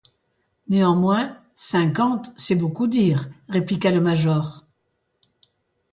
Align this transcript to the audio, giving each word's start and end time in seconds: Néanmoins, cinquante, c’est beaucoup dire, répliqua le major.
Néanmoins, 0.67 1.37
cinquante, 1.53 2.31
c’est 2.35 2.55
beaucoup 2.55 2.87
dire, 2.87 3.29
répliqua 3.49 3.91
le 3.91 4.01
major. 4.01 4.65